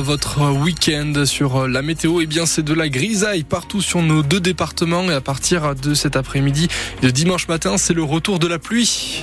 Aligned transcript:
votre 0.00 0.50
week-end 0.50 1.24
sur 1.24 1.62
euh, 1.62 1.68
la 1.68 1.82
météo, 1.82 2.20
eh 2.20 2.26
bien 2.26 2.46
c'est 2.46 2.62
de 2.62 2.74
la 2.74 2.88
grisaille 2.88 3.44
partout 3.44 3.82
sur 3.82 4.02
nos 4.02 4.22
deux 4.22 4.40
départements 4.40 5.04
et 5.04 5.14
à 5.14 5.20
partir 5.20 5.74
de 5.74 5.94
cet 5.94 6.16
après-midi 6.16 6.68
de 7.02 7.10
dimanche 7.10 7.48
matin, 7.48 7.76
c'est 7.76 7.94
le 7.94 8.02
retour 8.02 8.38
de 8.38 8.46
la 8.46 8.58
pluie. 8.58 9.22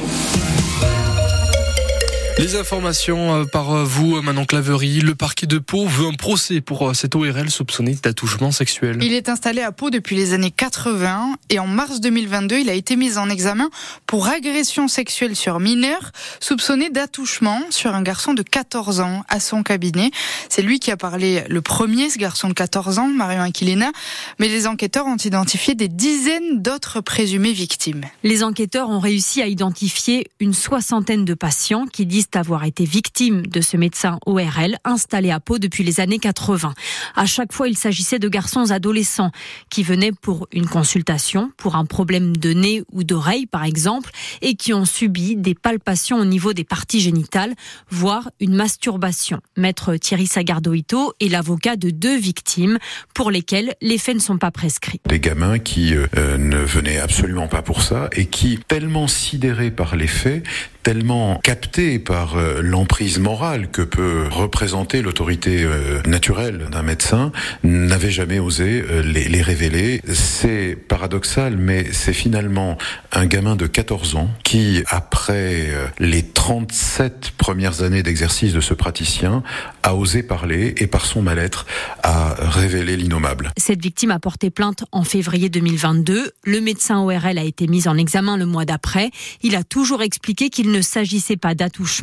Les 2.38 2.56
informations 2.56 3.36
euh, 3.36 3.46
par 3.46 3.72
euh, 3.72 3.84
vous, 3.84 4.16
euh, 4.16 4.22
Manon 4.22 4.46
Claverie. 4.46 5.02
Le 5.02 5.16
parquet 5.16 5.48
de 5.48 5.60
Pau 5.60 5.86
veut 5.86 6.08
un 6.08 6.14
procès 6.14 6.62
pour 6.62 6.96
cet 6.96 7.16
ORL 7.16 7.50
soupçonné 7.50 7.96
d'attouchement 8.02 8.52
sexuel. 8.52 8.98
Il 9.02 9.14
est 9.14 9.30
installé 9.30 9.62
à 9.62 9.72
Pau 9.72 9.90
depuis 9.90 10.16
les 10.16 10.34
années 10.34 10.52
80 10.52 11.36
et 11.50 11.60
en 11.60 11.68
mars 11.68 12.00
2022, 12.00 12.60
il 12.60 12.70
a 12.70 12.74
été 12.74 12.96
mis 12.96 13.18
en 13.18 13.30
examen 13.30 13.70
pour 14.08 14.28
agression 14.28 14.88
sexuelle 14.88 15.36
sur 15.36 15.60
mineur, 15.60 16.12
soupçonné 16.40 16.90
d'attouchement 16.90 17.60
sur 17.70 17.94
un 17.94 18.02
garçon 18.02 18.34
de 18.34 18.42
14 18.44 19.02
ans 19.02 19.24
à 19.28 19.40
son 19.40 19.62
cabinet. 19.62 20.10
C'est 20.50 20.62
lui 20.62 20.80
qui 20.80 20.92
a 20.92 20.98
parlé 20.98 21.44
le 21.50 21.62
premier, 21.62 22.10
ce 22.10 22.18
garçon 22.18 22.48
de 22.48 22.54
14 22.54 22.98
ans, 22.98 23.08
Marion 23.08 23.42
Aquilina. 23.42 23.92
Mais 24.40 24.48
les 24.48 24.68
enquêteurs 24.68 25.06
ont 25.06 25.18
identifié 25.18 25.76
des 25.76 25.90
dizaines 25.90 26.62
d'autres 26.62 27.02
présumées 27.02 27.54
victimes. 27.54 28.06
Les 28.24 28.44
enquêteurs 28.44 28.90
ont 28.90 29.00
réussi 29.00 29.42
à 29.42 29.48
identifier 29.48 30.28
une 30.40 30.54
soixantaine 30.54 31.26
de 31.26 31.34
patients 31.34 31.86
qui 31.86 32.06
disent 32.06 32.21
avoir 32.34 32.64
été 32.64 32.86
victime 32.86 33.46
de 33.46 33.62
ce 33.62 33.78
médecin 33.78 34.20
ORL 34.26 34.78
installé 34.84 35.32
à 35.32 35.40
Pau 35.40 35.60
depuis 35.60 35.84
les 35.84 36.00
années 36.00 36.20
80. 36.20 36.74
À 37.16 37.26
chaque 37.26 37.54
fois, 37.54 37.68
il 37.68 37.78
s'agissait 37.78 38.20
de 38.20 38.30
garçons 38.30 38.72
adolescents 38.72 39.32
qui 39.70 39.84
venaient 39.84 40.12
pour 40.12 40.48
une 40.52 40.68
consultation, 40.68 41.52
pour 41.58 41.76
un 41.76 41.86
problème 41.86 42.36
de 42.36 42.54
nez 42.54 42.84
ou 42.92 43.04
d'oreille 43.04 43.46
par 43.46 43.64
exemple, 43.64 44.12
et 44.42 44.56
qui 44.56 44.74
ont 44.74 44.86
subi 44.86 45.36
des 45.36 45.56
palpations 45.56 46.18
au 46.18 46.26
niveau 46.26 46.54
des 46.54 46.64
parties 46.64 47.02
génitales, 47.02 47.54
voire 47.90 48.30
une 48.40 48.56
masturbation. 48.56 49.40
Maître 49.58 49.96
Thierry 49.96 50.28
Sagardoito 50.28 51.14
est 51.20 51.30
l'avocat 51.30 51.76
de 51.76 51.90
deux 51.90 52.18
victimes 52.18 52.78
pour 53.14 53.32
lesquelles 53.32 53.74
les 53.82 53.98
faits 53.98 54.16
ne 54.16 54.22
sont 54.22 54.38
pas 54.38 54.52
prescrits. 54.52 55.02
Des 55.08 55.20
gamins 55.20 55.60
qui 55.60 55.96
euh, 55.96 56.08
euh, 56.18 56.38
ne 56.38 56.58
venaient 56.58 57.00
absolument 57.00 57.48
pas 57.48 57.62
pour 57.62 57.82
ça 57.82 58.10
et 58.14 58.26
qui, 58.26 58.60
tellement 58.68 59.08
sidérés 59.08 59.72
par 59.72 59.96
les 59.96 60.08
faits, 60.08 60.44
tellement 60.84 61.40
captés 61.44 62.00
par 62.00 62.11
euh, 62.12 62.62
l'emprise 62.62 63.20
morale 63.20 63.70
que 63.70 63.82
peut 63.82 64.28
représenter 64.30 65.02
l'autorité 65.02 65.64
euh, 65.64 66.02
naturelle 66.06 66.68
d'un 66.72 66.84
médecin, 66.84 67.32
n'avaient 67.64 68.12
jamais 68.12 68.40
osé 68.40 68.84
euh, 68.90 69.02
les, 69.02 69.26
les 69.30 69.42
révéler. 69.42 70.02
C'est 70.12 70.78
paradoxal, 70.88 71.58
mais 71.58 71.86
c'est 71.94 72.14
finalement 72.14 72.78
un 73.12 73.26
gamin 73.26 73.56
de 73.56 73.66
14 73.66 74.16
ans 74.16 74.30
qui, 74.44 74.84
après 74.88 75.70
les 76.00 76.24
37 76.24 77.32
premières 77.38 77.82
années 77.82 78.04
d'exercice 78.04 78.54
de 78.54 78.62
ce 78.62 78.74
praticien, 78.74 79.44
a 79.84 79.96
osé 79.96 80.24
parler 80.24 80.74
et 80.78 80.88
par 80.88 81.06
son 81.06 81.22
mal-être 81.22 81.66
a 82.04 82.36
révélé 82.40 82.98
l'innommable. 82.98 83.52
Cette 83.58 83.82
victime 83.82 84.12
a 84.12 84.20
porté 84.20 84.50
plainte 84.50 84.84
en 84.92 85.04
février 85.04 85.50
2022. 85.50 86.32
Le 86.44 86.62
médecin 86.62 87.00
ORL 87.00 87.38
a 87.38 87.44
été 87.44 87.68
mis 87.68 87.88
en 87.88 87.98
examen 87.98 88.38
le 88.38 88.46
mois 88.46 88.66
d'après. 88.66 89.12
Il 89.42 89.56
a 89.56 89.64
toujours 89.64 90.02
expliqué 90.02 90.50
qu'il 90.50 90.72
ne 90.72 90.82
s'agissait 90.82 91.38
pas 91.38 91.56
d'attouchement, 91.56 92.01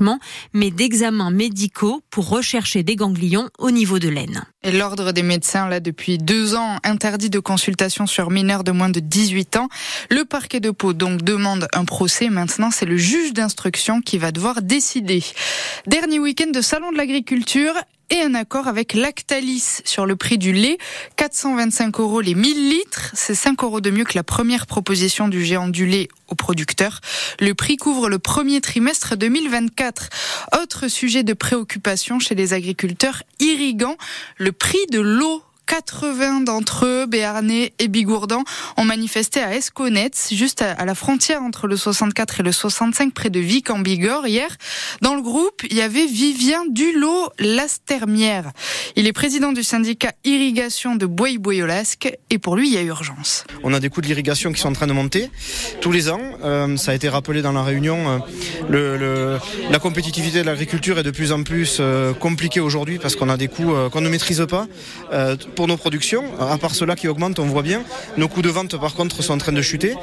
mais 0.53 0.71
d'examens 0.71 1.31
médicaux 1.31 2.03
pour 2.11 2.29
rechercher 2.29 2.83
des 2.83 2.97
ganglions 2.97 3.49
au 3.59 3.71
niveau 3.71 3.99
de 3.99 4.09
l'aine. 4.09 4.45
Et 4.63 4.73
l'ordre 4.73 5.13
des 5.13 5.23
médecins, 5.23 5.69
là, 5.69 5.81
depuis 5.81 6.19
deux 6.19 6.55
ans, 6.55 6.79
interdit 6.85 7.31
de 7.31 7.39
consultation 7.39 8.07
sur 8.07 8.31
mineurs 8.31 8.65
de 8.65 8.73
moins 8.73 8.91
de 8.91 9.01
18 9.01 9.57
ans. 9.57 9.69
Le 10.11 10.25
parquet 10.25 10.61
de 10.61 10.71
Pau, 10.71 10.93
donc, 10.93 11.23
demande 11.23 11.69
un 11.75 11.85
procès. 11.85 12.29
Maintenant, 12.29 12.71
c'est 12.71 12.87
le 12.87 12.97
juge 12.97 13.33
d'instruction 13.33 14.01
qui 14.01 14.19
va 14.19 14.33
devoir 14.33 14.63
décider. 14.63 15.23
Dernier 15.87 16.19
week-end 16.19 16.51
de 16.53 16.61
Salon 16.61 16.93
de 16.93 16.97
l'Agriculture 16.97 17.75
et 18.11 18.23
un 18.23 18.34
accord 18.34 18.69
avec 18.69 18.95
Lactalis 18.95 19.83
sur 19.84 20.06
le 20.06 20.17
prix 20.17 20.39
du 20.39 20.53
lait. 20.53 20.78
425 21.17 22.01
euros 22.01 22.20
les 22.20 22.34
1000 22.34 22.70
litres. 22.70 23.11
C'est 23.14 23.34
5 23.34 23.62
euros 23.64 23.81
de 23.81 23.91
mieux 23.91 24.05
que 24.05 24.14
la 24.14 24.23
première 24.23 24.67
proposition 24.67 25.28
du 25.28 25.45
géant 25.45 25.69
du 25.69 25.87
lait 25.87 26.09
aux 26.29 26.34
producteurs. 26.34 27.01
Le 27.41 27.55
prix 27.55 27.77
couvre 27.77 28.08
le 28.08 28.19
premier 28.19 28.61
trimestre 28.61 29.17
2024. 29.17 30.08
Autre 30.63 30.89
sujet 30.89 31.23
de 31.23 31.33
préoccupation 31.33 32.19
chez 32.19 32.35
les 32.35 32.52
agriculteurs 32.55 33.23
irrigants, 33.41 33.96
le 34.36 34.52
prix 34.52 34.86
de 34.90 35.01
l'eau 35.01 35.42
80 35.68 36.40
d'entre 36.40 36.86
eux, 36.86 37.06
Béarnais 37.06 37.74
et 37.79 37.89
Bigourdan, 37.89 38.42
ont 38.79 38.84
manifesté 38.84 39.40
à 39.40 39.55
Esconetz, 39.55 40.33
juste 40.33 40.62
à 40.62 40.84
la 40.84 40.95
frontière 40.95 41.42
entre 41.42 41.67
le 41.67 41.77
64 41.77 42.40
et 42.40 42.42
le 42.42 42.52
65, 42.52 43.12
près 43.12 43.29
de 43.29 43.39
Vic 43.39 43.70
en 43.70 43.78
Bigorre. 43.78 44.27
Hier, 44.27 44.48
dans 45.02 45.14
le 45.14 45.20
groupe, 45.20 45.62
il 45.70 45.77
y 45.77 45.83
avait 45.83 46.07
Vivien 46.07 46.64
Dulot 46.70 47.28
Lastermière. 47.39 48.52
Il 48.96 49.07
est 49.07 49.12
président 49.12 49.52
du 49.52 49.62
syndicat 49.62 50.12
irrigation 50.24 50.96
de 50.96 51.05
Boy-Boyolasque 51.05 52.17
et 52.30 52.39
pour 52.39 52.57
lui, 52.57 52.68
il 52.68 52.74
y 52.74 52.78
a 52.78 52.83
urgence. 52.83 53.45
On 53.62 53.74
a 53.74 53.80
des 53.80 53.90
coûts 53.90 54.01
de 54.01 54.07
l'irrigation 54.07 54.52
qui 54.52 54.61
sont 54.61 54.70
en 54.70 54.73
train 54.73 54.86
de 54.86 54.92
monter 54.92 55.30
tous 55.80 55.92
les 55.92 56.08
ans. 56.08 56.20
Euh, 56.42 56.77
ça 56.78 56.92
a 56.92 56.95
été 56.95 57.08
rappelé 57.08 57.42
dans 57.42 57.52
la 57.52 57.62
réunion. 57.62 58.23
Euh, 58.70 59.39
la 59.70 59.78
compétitivité 59.78 60.40
de 60.40 60.46
l'agriculture 60.46 60.98
est 60.98 61.02
de 61.02 61.11
plus 61.11 61.30
en 61.33 61.42
plus 61.42 61.78
euh, 61.80 62.14
compliquée 62.14 62.61
aujourd'hui 62.61 62.98
parce 62.98 63.17
qu'on 63.17 63.28
a 63.28 63.36
des 63.36 63.48
coûts 63.48 63.73
qu'on 63.92 64.01
ne 64.01 64.08
maîtrise 64.08 64.46
pas. 64.48 64.67
Pour 65.58 65.67
nos 65.67 65.77
productions. 65.77 66.23
À 66.39 66.57
part 66.57 66.77
cela 66.77 66.95
qui 66.95 67.08
augmente, 67.08 67.41
on 67.41 67.46
voit 67.46 67.63
bien. 67.63 67.83
Nos 68.17 68.29
coûts 68.29 68.42
de 68.42 68.48
vente, 68.48 68.79
par 68.80 68.95
contre, 68.95 69.24
sont 69.24 69.33
en 69.33 69.39
train 69.39 69.51
de 69.51 69.61
chuter. 69.61 69.96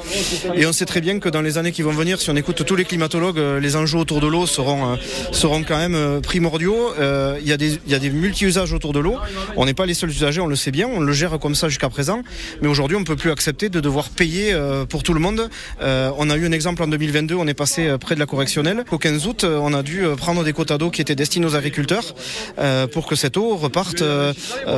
Et 0.54 0.66
on 0.66 0.72
sait 0.72 0.84
très 0.84 1.00
bien 1.00 1.18
que 1.18 1.30
dans 1.30 1.40
les 1.40 1.56
années 1.56 1.72
qui 1.72 1.80
vont 1.80 1.92
venir, 1.92 2.20
si 2.20 2.28
on 2.28 2.36
écoute 2.36 2.62
tous 2.66 2.76
les 2.76 2.84
climatologues, 2.84 3.38
euh, 3.38 3.58
les 3.58 3.74
enjeux 3.74 3.98
autour 3.98 4.20
de 4.20 4.26
l'eau 4.26 4.44
seront, 4.44 4.92
euh, 4.92 4.96
seront 5.32 5.62
quand 5.62 5.78
même 5.78 5.94
euh, 5.94 6.20
primordiaux. 6.20 6.92
Il 7.40 7.48
y 7.48 7.52
a 7.52 7.56
des, 7.56 7.80
il 7.86 7.90
y 7.90 7.94
a 7.94 7.98
des 7.98 8.10
multi-usages 8.10 8.74
autour 8.74 8.92
de 8.92 8.98
l'eau. 8.98 9.16
On 9.56 9.64
n'est 9.64 9.72
pas 9.72 9.86
les 9.86 9.94
seuls 9.94 10.10
usagers, 10.10 10.42
on 10.42 10.46
le 10.46 10.56
sait 10.56 10.72
bien. 10.72 10.88
On 10.92 11.00
le 11.00 11.12
gère 11.14 11.38
comme 11.38 11.54
ça 11.54 11.70
jusqu'à 11.70 11.88
présent. 11.88 12.20
Mais 12.60 12.68
aujourd'hui, 12.68 12.98
on 12.98 13.00
ne 13.00 13.06
peut 13.06 13.16
plus 13.16 13.30
accepter 13.30 13.70
de 13.70 13.80
devoir 13.80 14.10
payer 14.10 14.54
pour 14.90 15.04
tout 15.04 15.14
le 15.14 15.20
monde. 15.20 15.48
On 15.80 16.28
a 16.28 16.36
eu 16.36 16.44
un 16.46 16.52
exemple 16.52 16.82
en 16.82 16.86
2022. 16.86 17.34
On 17.34 17.46
est 17.46 17.54
passé 17.54 17.96
près 17.98 18.14
de 18.14 18.20
la 18.20 18.26
correctionnelle. 18.26 18.84
Au 18.90 18.98
15 18.98 19.26
août, 19.26 19.44
on 19.44 19.72
a 19.72 19.82
dû 19.82 20.04
prendre 20.18 20.44
des 20.44 20.52
quotas 20.52 20.76
d'eau 20.76 20.90
qui 20.90 21.00
étaient 21.00 21.14
destinés 21.14 21.46
aux 21.46 21.56
agriculteurs 21.56 22.14
pour 22.92 23.06
que 23.06 23.16
cette 23.16 23.38
eau 23.38 23.56
reparte 23.56 24.04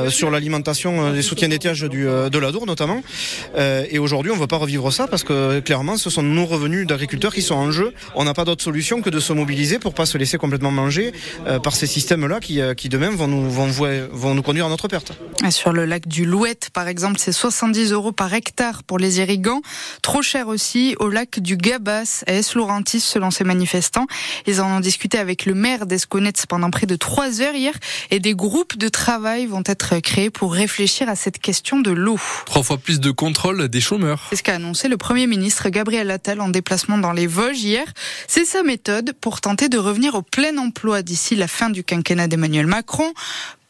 sur 0.07 0.31
l'alimentation 0.31 0.68
euh, 0.85 1.13
des 1.13 1.21
soutiens 1.21 1.49
d'étiage 1.49 1.81
du, 1.81 2.07
euh, 2.07 2.29
de 2.29 2.37
la 2.39 2.51
Dour 2.51 2.65
notamment. 2.65 3.01
Euh, 3.55 3.85
et 3.89 3.99
aujourd'hui, 3.99 4.31
on 4.31 4.35
ne 4.35 4.39
veut 4.41 4.47
pas 4.47 4.57
revivre 4.57 4.91
ça 4.91 5.07
parce 5.07 5.23
que 5.23 5.59
clairement, 5.59 5.97
ce 5.97 6.09
sont 6.09 6.23
nos 6.23 6.45
revenus 6.45 6.85
d'agriculteurs 6.87 7.33
qui 7.33 7.41
sont 7.41 7.55
en 7.55 7.71
jeu. 7.71 7.93
On 8.15 8.23
n'a 8.23 8.33
pas 8.33 8.45
d'autre 8.45 8.63
solution 8.63 9.01
que 9.01 9.09
de 9.09 9.19
se 9.19 9.33
mobiliser 9.33 9.79
pour 9.79 9.93
pas 9.93 10.05
se 10.05 10.17
laisser 10.17 10.37
complètement 10.37 10.71
manger 10.71 11.13
par 11.63 11.75
ces 11.75 11.87
systèmes-là 11.87 12.39
qui, 12.39 12.59
qui 12.77 12.89
demain 12.89 13.09
vont 13.09 13.27
nous, 13.27 13.49
vont, 13.49 13.67
vont 14.11 14.35
nous 14.35 14.41
conduire 14.41 14.65
à 14.65 14.69
notre 14.69 14.87
perte. 14.87 15.13
Sur 15.49 15.73
le 15.73 15.85
lac 15.85 16.07
du 16.07 16.25
Louette, 16.25 16.69
par 16.73 16.87
exemple, 16.87 17.17
c'est 17.19 17.31
70 17.31 17.91
euros 17.91 18.11
par 18.11 18.33
hectare 18.33 18.83
pour 18.83 18.99
les 18.99 19.19
irrigants. 19.19 19.61
Trop 20.01 20.21
cher 20.21 20.47
aussi 20.47 20.95
au 20.99 21.09
lac 21.09 21.39
du 21.39 21.57
Gabas, 21.57 22.23
à 22.27 22.33
Es-Laurentis, 22.33 22.99
selon 22.99 23.31
ces 23.31 23.43
manifestants. 23.43 24.07
Ils 24.47 24.61
en 24.61 24.77
ont 24.77 24.79
discuté 24.79 25.17
avec 25.17 25.45
le 25.45 25.53
maire 25.53 25.85
d'Esconetz 25.85 26.45
pendant 26.47 26.69
près 26.69 26.85
de 26.85 26.95
trois 26.95 27.41
heures 27.41 27.55
hier 27.55 27.73
et 28.11 28.19
des 28.19 28.33
groupes 28.33 28.77
de 28.77 28.89
travail 28.89 29.45
vont 29.45 29.63
être 29.65 29.99
créés 29.99 30.29
pour 30.29 30.53
réfléchir 30.59 31.07
à 31.07 31.15
cette 31.15 31.39
question 31.39 31.79
de 31.79 31.91
l'eau. 31.91 32.19
Trois 32.45 32.63
fois 32.63 32.77
plus 32.77 32.99
de 32.99 33.11
contrôle 33.11 33.69
des 33.69 33.79
chômeurs. 33.79 34.27
C'est 34.29 34.35
ce 34.35 34.43
qu'a 34.43 34.55
annoncé 34.55 34.89
le 34.89 34.97
Premier 34.97 35.25
ministre 35.25 35.69
Gabriel 35.69 36.11
Attal 36.11 36.41
en 36.41 36.49
déplacement 36.49 36.97
dans 36.97 37.13
les 37.13 37.27
Vosges 37.27 37.63
hier. 37.63 37.85
C'est 38.27 38.43
sa 38.43 38.61
méthode 38.61 39.13
pour 39.21 39.39
tenter 39.39 39.69
de 39.69 39.77
revenir 39.77 40.15
au 40.15 40.21
plein 40.21 40.57
emploi 40.57 41.01
d'ici 41.01 41.35
la 41.35 41.47
fin 41.47 41.69
du 41.69 41.83
quinquennat 41.85 42.27
d'Emmanuel 42.27 42.67
Macron. 42.67 43.13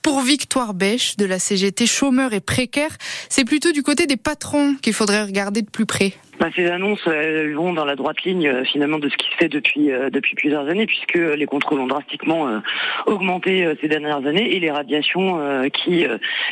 Pour 0.02 0.22
Victoire 0.22 0.74
Bêche 0.74 1.18
de 1.18 1.26
la 1.26 1.38
CGT 1.38 1.86
chômeurs 1.86 2.34
et 2.34 2.40
précaires, 2.40 2.98
c'est 3.28 3.46
plutôt 3.46 3.72
du 3.72 3.84
côté 3.84 4.08
des 4.08 4.18
patrons 4.18 4.76
qu'il 4.82 4.94
faudrait 4.94 5.24
regarder 5.24 5.62
de 5.62 5.70
plus 5.70 5.86
près. 5.86 6.14
Bah, 6.40 6.48
ces 6.56 6.68
annonces 6.68 7.06
elles 7.06 7.54
vont 7.54 7.74
dans 7.74 7.84
la 7.84 7.98
droite 7.98 8.24
ligne 8.24 8.48
euh, 8.48 8.64
finalement 8.64 8.98
de 8.98 9.10
ce 9.10 9.18
qui 9.18 9.30
se 9.30 9.36
fait 9.36 9.50
depuis 9.50 9.92
euh, 9.92 10.10
depuis 10.10 10.36
plusieurs 10.36 10.70
années 10.70 10.86
puisque 10.86 11.16
les 11.16 11.46
contrôles 11.46 11.82
ont 11.82 11.88
drastiquement 11.88 12.48
euh, 12.48 12.60
augmenté 13.08 13.68
ces 13.82 13.90
dernières 13.90 14.26
années 14.26 14.56
et 14.56 14.60
les 14.62 14.72
radiations 14.72 15.70
qui 15.74 16.06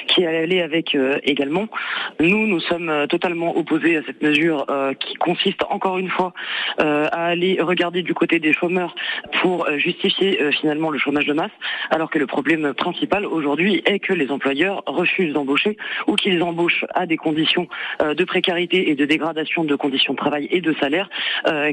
qui 0.07 0.25
allaient 0.25 0.61
avec 0.61 0.97
également. 1.23 1.67
Nous 2.19 2.47
nous 2.47 2.59
sommes 2.59 3.07
totalement 3.09 3.55
opposés 3.55 3.97
à 3.97 4.01
cette 4.05 4.21
mesure 4.21 4.65
qui 4.99 5.15
consiste 5.15 5.63
encore 5.69 5.97
une 5.97 6.09
fois 6.09 6.33
à 6.79 7.25
aller 7.25 7.59
regarder 7.61 8.01
du 8.01 8.13
côté 8.13 8.39
des 8.39 8.53
chômeurs 8.53 8.95
pour 9.41 9.67
justifier 9.77 10.51
finalement 10.51 10.89
le 10.89 10.97
chômage 10.97 11.25
de 11.25 11.33
masse 11.33 11.51
alors 11.91 12.09
que 12.09 12.19
le 12.19 12.27
problème 12.27 12.73
principal 12.73 13.25
aujourd'hui 13.25 13.81
est 13.85 13.99
que 13.99 14.13
les 14.13 14.31
employeurs 14.31 14.83
refusent 14.85 15.33
d'embaucher 15.33 15.77
ou 16.07 16.15
qu'ils 16.15 16.41
embauchent 16.41 16.85
à 16.93 17.05
des 17.05 17.17
conditions 17.17 17.67
de 17.99 18.23
précarité 18.23 18.89
et 18.89 18.95
de 18.95 19.05
dégradation 19.05 19.63
de 19.63 19.76
conditions 19.77 20.13
de 20.13 20.17
travail 20.17 20.47
et 20.51 20.61
de 20.61 20.75
salaire 20.79 21.09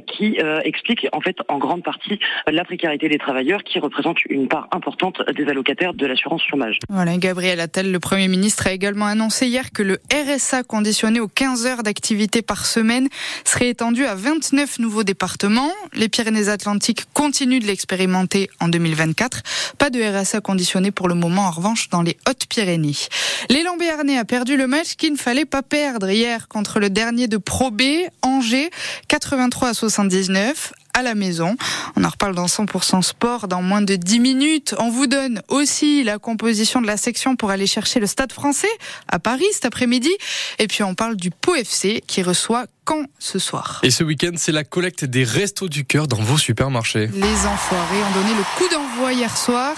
qui 0.06 0.38
explique 0.64 1.06
en 1.12 1.20
fait 1.20 1.36
en 1.48 1.58
grande 1.58 1.82
partie 1.82 2.18
la 2.46 2.64
précarité 2.64 3.08
des 3.08 3.18
travailleurs 3.18 3.62
qui 3.64 3.78
représente 3.78 4.24
une 4.26 4.48
part 4.48 4.68
importante 4.72 5.22
des 5.34 5.46
allocataires 5.46 5.94
de 5.94 6.06
l'assurance 6.06 6.42
chômage. 6.42 6.78
Voilà, 6.88 7.16
Gabriel 7.16 7.60
Attal, 7.60 7.90
le 7.90 8.00
Premier 8.00 8.28
ministre, 8.28 8.66
a 8.66 8.72
également 8.72 9.06
annoncé 9.06 9.46
hier 9.46 9.72
que 9.72 9.82
le 9.82 9.98
RSA 10.12 10.62
conditionné 10.62 11.20
aux 11.20 11.28
15 11.28 11.66
heures 11.66 11.82
d'activité 11.82 12.42
par 12.42 12.66
semaine 12.66 13.08
serait 13.44 13.68
étendu 13.68 14.04
à 14.04 14.14
29 14.14 14.78
nouveaux 14.78 15.04
départements. 15.04 15.70
Les 15.94 16.08
Pyrénées-Atlantiques 16.08 17.04
continuent 17.12 17.60
de 17.60 17.66
l'expérimenter 17.66 18.48
en 18.60 18.68
2024. 18.68 19.42
Pas 19.78 19.90
de 19.90 20.00
RSA 20.00 20.40
conditionné 20.40 20.90
pour 20.90 21.08
le 21.08 21.14
moment, 21.14 21.42
en 21.42 21.50
revanche, 21.50 21.88
dans 21.88 22.02
les 22.02 22.16
Hautes-Pyrénées. 22.28 23.08
L'élan 23.50 23.76
béarnais 23.76 24.18
a 24.18 24.24
perdu 24.24 24.56
le 24.56 24.66
match 24.66 24.94
qu'il 24.96 25.12
ne 25.12 25.18
fallait 25.18 25.44
pas 25.44 25.62
perdre 25.62 26.10
hier 26.10 26.48
contre 26.48 26.80
le 26.80 26.90
dernier 26.90 27.28
de 27.28 27.36
Pro 27.36 27.70
B, 27.70 27.82
Angers, 28.22 28.70
83 29.08 29.68
à 29.68 29.74
79 29.74 30.72
à 30.94 31.02
la 31.02 31.14
maison. 31.14 31.56
On 31.96 32.04
en 32.04 32.08
reparle 32.08 32.34
dans 32.34 32.46
100% 32.46 33.02
sport 33.02 33.48
dans 33.48 33.62
moins 33.62 33.82
de 33.82 33.96
10 33.96 34.20
minutes. 34.20 34.74
On 34.78 34.90
vous 34.90 35.06
donne 35.06 35.42
aussi 35.48 36.04
la 36.04 36.18
composition 36.18 36.80
de 36.80 36.86
la 36.86 36.96
section 36.96 37.36
pour 37.36 37.50
aller 37.50 37.66
chercher 37.66 38.00
le 38.00 38.06
stade 38.06 38.32
français 38.32 38.68
à 39.08 39.18
Paris 39.18 39.46
cet 39.52 39.64
après-midi. 39.64 40.12
Et 40.58 40.68
puis 40.68 40.82
on 40.82 40.94
parle 40.94 41.16
du 41.16 41.30
Pau 41.30 41.54
FC 41.54 42.02
qui 42.06 42.22
reçoit 42.22 42.66
quand 42.84 43.04
ce 43.18 43.38
soir. 43.38 43.80
Et 43.82 43.90
ce 43.90 44.04
week-end, 44.04 44.32
c'est 44.36 44.52
la 44.52 44.64
collecte 44.64 45.04
des 45.04 45.24
restos 45.24 45.68
du 45.68 45.84
cœur 45.84 46.06
dans 46.06 46.22
vos 46.22 46.38
supermarchés. 46.38 47.08
Les 47.14 47.46
enfoirés 47.46 48.02
ont 48.02 48.20
donné 48.20 48.34
le 48.34 48.44
coup 48.56 48.72
d'envoi 48.72 49.12
hier 49.12 49.36
soir. 49.36 49.74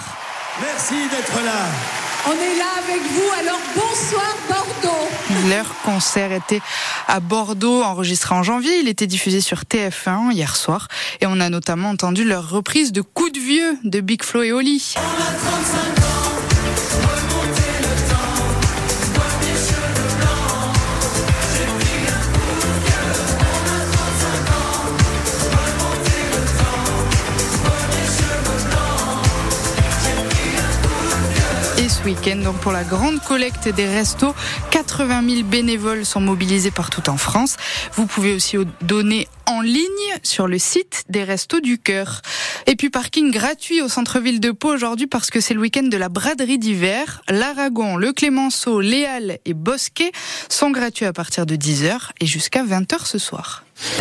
Merci 0.61 0.95
d'être 1.09 1.43
là. 1.43 2.06
On 2.25 2.31
est 2.31 2.57
là 2.57 2.65
avec 2.83 3.01
vous, 3.01 3.31
alors 3.39 3.59
bonsoir 3.75 4.35
Bordeaux. 4.47 5.07
Leur 5.49 5.65
concert 5.83 6.31
était 6.31 6.61
à 7.07 7.19
Bordeaux, 7.19 7.83
enregistré 7.83 8.35
en 8.35 8.43
janvier. 8.43 8.79
Il 8.79 8.87
était 8.87 9.07
diffusé 9.07 9.39
sur 9.41 9.61
TF1 9.61 10.31
hier 10.31 10.55
soir. 10.55 10.87
Et 11.21 11.25
on 11.25 11.39
a 11.39 11.49
notamment 11.49 11.89
entendu 11.89 12.23
leur 12.23 12.49
reprise 12.49 12.91
de 12.91 13.01
Coup 13.01 13.29
de 13.29 13.39
vieux 13.39 13.77
de 13.83 13.99
Big 14.01 14.23
Flo 14.23 14.41
et 14.41 14.51
Oli. 14.51 14.95
Week-end. 32.05 32.37
Donc 32.37 32.57
pour 32.57 32.71
la 32.71 32.83
grande 32.83 33.21
collecte 33.21 33.67
des 33.67 33.85
restos, 33.85 34.33
80 34.71 35.29
000 35.29 35.43
bénévoles 35.43 36.05
sont 36.05 36.21
mobilisés 36.21 36.71
partout 36.71 37.09
en 37.09 37.17
France. 37.17 37.57
Vous 37.93 38.05
pouvez 38.05 38.33
aussi 38.33 38.57
donner 38.81 39.27
en 39.45 39.61
ligne 39.61 39.85
sur 40.23 40.47
le 40.47 40.57
site 40.57 41.03
des 41.09 41.23
Restos 41.23 41.59
du 41.59 41.77
Cœur. 41.77 42.21
Et 42.65 42.75
puis 42.75 42.89
parking 42.89 43.31
gratuit 43.31 43.81
au 43.81 43.89
centre-ville 43.89 44.39
de 44.39 44.51
Pau 44.51 44.73
aujourd'hui 44.73 45.07
parce 45.07 45.29
que 45.29 45.39
c'est 45.39 45.53
le 45.53 45.59
week-end 45.59 45.83
de 45.83 45.97
la 45.97 46.09
braderie 46.09 46.59
d'hiver. 46.59 47.21
L'Aragon, 47.29 47.97
le 47.97 48.13
Clémenceau, 48.13 48.79
Léal 48.79 49.39
et 49.45 49.53
Bosquet 49.53 50.11
sont 50.49 50.71
gratuits 50.71 51.05
à 51.05 51.13
partir 51.13 51.45
de 51.45 51.55
10h 51.55 52.11
et 52.21 52.25
jusqu'à 52.25 52.63
20h 52.63 53.05
ce 53.05 53.19
soir. 53.19 53.66